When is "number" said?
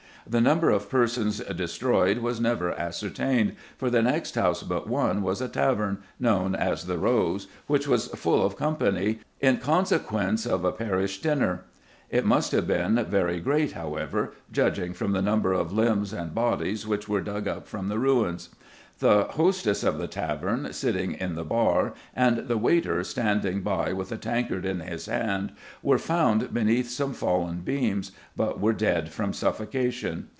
0.39-0.69, 15.23-15.53